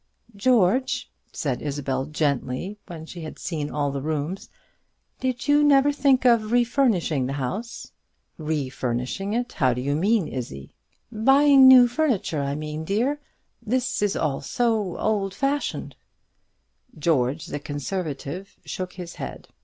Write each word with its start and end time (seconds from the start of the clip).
"George," 0.35 1.11
said 1.31 1.61
Isabel, 1.61 2.05
gently, 2.07 2.79
when 2.87 3.05
she 3.05 3.21
had 3.21 3.37
seen 3.37 3.69
all 3.69 3.91
the 3.91 4.01
rooms, 4.01 4.49
"did 5.19 5.47
you 5.47 5.63
never 5.63 5.91
think 5.91 6.25
of 6.25 6.51
re 6.51 6.63
furnishing 6.63 7.27
the 7.27 7.33
house?" 7.33 7.91
"Re 8.39 8.67
furnishing 8.69 9.33
it! 9.33 9.51
How 9.53 9.75
do 9.75 9.81
you 9.81 9.95
mean, 9.95 10.27
Izzie?" 10.27 10.73
"Buying 11.11 11.67
new 11.67 11.87
furniture, 11.87 12.41
I 12.41 12.55
mean, 12.55 12.83
dear. 12.83 13.19
This 13.61 14.01
is 14.01 14.15
all 14.15 14.41
so 14.41 14.97
old 14.97 15.35
fashioned." 15.35 15.95
George 16.97 17.45
the 17.45 17.59
conservative 17.59 18.57
shook 18.65 18.93
his 18.93 19.17
head. 19.21 19.49